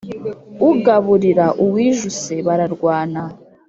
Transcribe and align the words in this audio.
Ugaburira 0.69 1.45
uwijuse 1.65 2.33
bararwana. 2.47 3.23